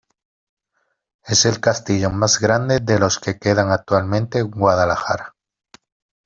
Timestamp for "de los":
2.79-3.19